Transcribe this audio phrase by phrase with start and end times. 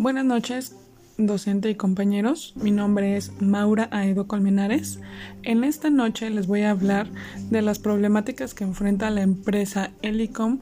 [0.00, 0.74] Buenas noches,
[1.18, 2.54] docente y compañeros.
[2.56, 4.98] Mi nombre es Maura Aedo Colmenares.
[5.42, 7.08] En esta noche les voy a hablar
[7.50, 10.60] de las problemáticas que enfrenta la empresa Helicom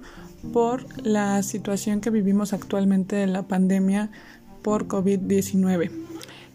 [0.53, 4.11] por la situación que vivimos actualmente de la pandemia
[4.63, 5.93] por COVID-19.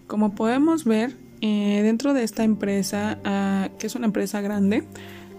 [0.05, 4.83] Como podemos ver, eh, dentro de esta empresa, ah, que es una empresa grande,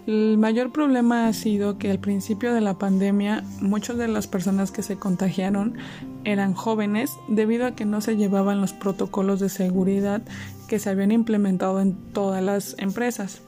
[0.06, 4.70] el mayor problema ha sido que al principio de la pandemia muchas de las personas
[4.70, 5.78] que se contagiaron
[6.24, 10.22] eran jóvenes debido a que no se llevaban los protocolos de seguridad
[10.68, 13.42] que se habían implementado en todas las empresas.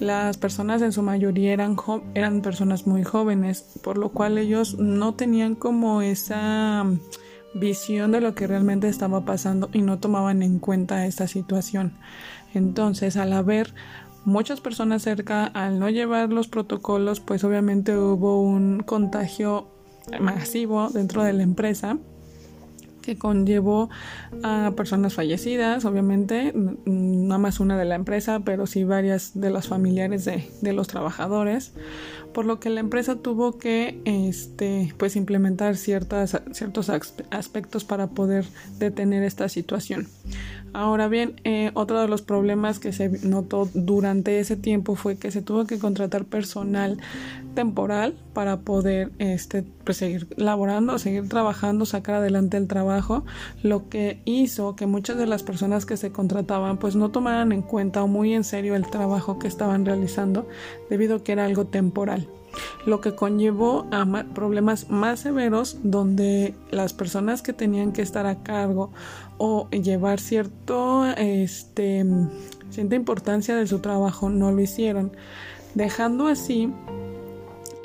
[0.00, 1.76] Las personas en su mayoría eran,
[2.14, 6.86] eran personas muy jóvenes, por lo cual ellos no tenían como esa
[7.54, 11.92] visión de lo que realmente estaba pasando y no tomaban en cuenta esta situación.
[12.54, 13.74] Entonces, al haber
[14.24, 19.68] muchas personas cerca, al no llevar los protocolos, pues obviamente hubo un contagio
[20.20, 21.98] masivo dentro de la empresa
[23.04, 23.90] que conllevó
[24.42, 29.68] a personas fallecidas, obviamente, no más una de la empresa, pero sí varias de los
[29.68, 31.72] familiares de, de, los trabajadores,
[32.32, 36.90] por lo que la empresa tuvo que este, pues implementar ciertas, ciertos
[37.30, 38.46] aspectos para poder
[38.78, 40.08] detener esta situación.
[40.72, 45.30] Ahora bien, eh, otro de los problemas que se notó durante ese tiempo fue que
[45.30, 46.98] se tuvo que contratar personal
[47.54, 53.24] temporal para poder este, pues, seguir laborando, seguir trabajando, sacar adelante el trabajo,
[53.62, 57.62] lo que hizo que muchas de las personas que se contrataban pues no tomaran en
[57.62, 60.48] cuenta o muy en serio el trabajo que estaban realizando
[60.90, 62.28] debido a que era algo temporal.
[62.86, 68.42] Lo que conllevó a problemas más severos donde las personas que tenían que estar a
[68.42, 68.92] cargo
[69.38, 72.04] o llevar cierto este
[72.70, 75.12] cierta importancia de su trabajo no lo hicieron.
[75.74, 76.72] Dejando así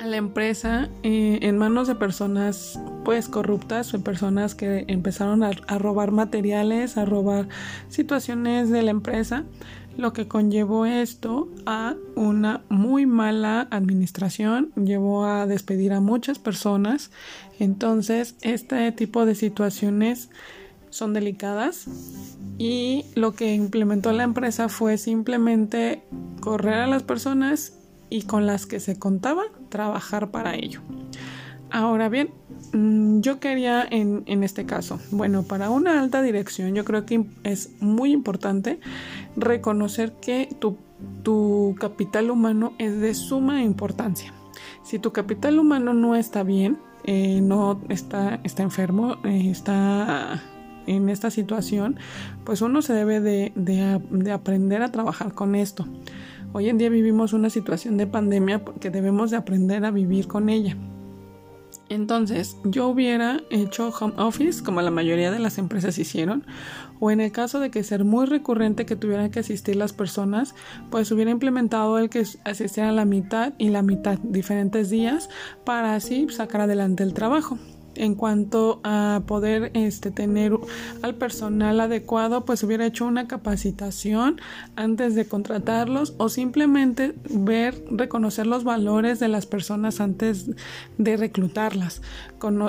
[0.04, 6.10] la empresa eh, en manos de personas pues corruptas o personas que empezaron a robar
[6.10, 7.48] materiales a robar
[7.88, 9.44] situaciones de la empresa
[9.96, 17.10] lo que conllevó esto a una muy mala administración, llevó a despedir a muchas personas.
[17.58, 20.30] Entonces, este tipo de situaciones
[20.90, 21.86] son delicadas
[22.58, 26.02] y lo que implementó la empresa fue simplemente
[26.40, 27.74] correr a las personas
[28.10, 30.80] y con las que se contaba trabajar para ello.
[31.70, 32.30] Ahora bien,
[32.72, 37.24] mm, yo quería en, en, este caso, bueno, para una alta dirección yo creo que
[37.44, 38.80] es muy importante
[39.36, 40.76] reconocer que tu,
[41.22, 44.34] tu capital humano es de suma importancia.
[44.82, 50.42] Si tu capital humano no está bien, eh, no está, está enfermo, eh, está
[50.86, 51.96] en esta situación,
[52.44, 55.86] pues uno se debe de, de, aprender a trabajar con esto.
[56.52, 60.48] Hoy en día vivimos una situación de pandemia porque debemos de aprender a vivir con
[60.48, 60.76] ella.
[61.88, 66.46] Entonces, yo hubiera hecho home office como la mayoría de las empresas hicieron,
[67.00, 70.54] o en el caso de que ser muy recurrente que tuvieran que asistir las personas,
[70.90, 75.30] pues hubiera implementado el que asistieran la mitad y la mitad diferentes días
[75.64, 77.58] para así sacar adelante el trabajo
[77.94, 80.52] en cuanto a poder este, tener
[81.02, 84.40] al personal adecuado, pues hubiera hecho una capacitación
[84.76, 90.50] antes de contratarlos o simplemente ver, reconocer los valores de las personas antes
[90.98, 92.02] de reclutarlas,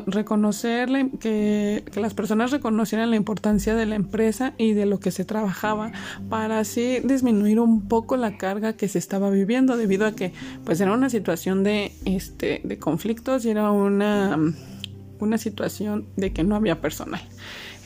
[0.07, 5.11] reconocerle que, que las personas reconocieran la importancia de la empresa y de lo que
[5.11, 5.91] se trabajaba
[6.29, 10.33] para así disminuir un poco la carga que se estaba viviendo debido a que
[10.65, 14.37] pues era una situación de, este, de conflictos y era una
[15.23, 17.21] una situación de que no había personal.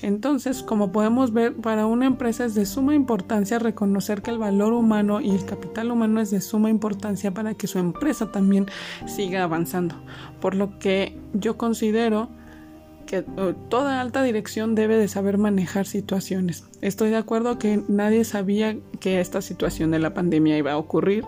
[0.02, 4.74] Entonces, como podemos ver, para una empresa es de suma importancia reconocer que el valor
[4.74, 8.68] humano y el capital humano es de suma importancia para que su empresa también
[9.08, 9.96] siga avanzando.
[10.42, 12.30] Por lo que yo considero
[13.06, 16.66] que uh, toda alta dirección debe de saber manejar situaciones.
[16.82, 21.24] Estoy de acuerdo que nadie sabía que esta situación de la pandemia iba a ocurrir,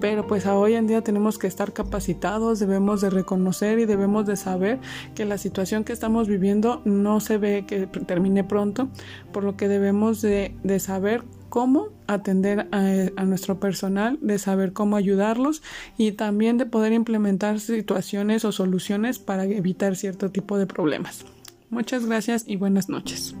[0.00, 4.36] pero pues hoy en día tenemos que estar capacitados, debemos de reconocer y debemos de
[4.36, 4.78] saber
[5.14, 8.88] que la situación que estamos viviendo no se ve que termine pronto,
[9.32, 14.96] por lo que debemos de, de saber cómo atender a, nuestro personal, de saber cómo
[14.96, 15.62] ayudarlos
[15.96, 21.24] y también de poder implementar situaciones o soluciones para evitar cierto tipo de problemas.
[21.70, 23.34] Muchas gracias y buenas noches.